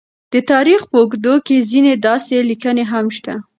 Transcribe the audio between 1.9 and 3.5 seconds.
داسې لیکنې هم شته،